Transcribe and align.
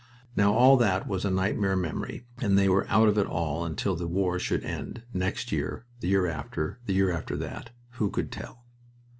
Now, 0.35 0.51
all 0.53 0.77
that 0.77 1.07
was 1.07 1.25
a 1.25 1.29
nightmare 1.29 1.75
memory, 1.75 2.25
and 2.39 2.57
they 2.57 2.67
were 2.67 2.87
out 2.89 3.07
of 3.07 3.19
it 3.19 3.27
all 3.27 3.63
until 3.63 3.95
the 3.95 4.07
war 4.07 4.39
should 4.39 4.63
end, 4.63 5.03
next 5.13 5.51
year, 5.51 5.85
the 5.99 6.07
year 6.07 6.25
after, 6.25 6.79
the 6.87 6.93
year 6.93 7.11
after 7.11 7.37
that 7.37 7.69
who 7.99 8.09
could 8.09 8.31
tell? 8.31 8.65